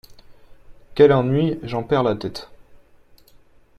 Quel 0.95 1.11
ennui! 1.13 1.59
j’en 1.61 1.83
perds 1.83 2.01
la 2.01 2.15
tête!… 2.15 2.49